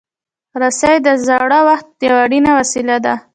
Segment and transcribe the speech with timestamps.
[0.61, 3.15] رسۍ د زاړه وخت یو اړین وسیله ده.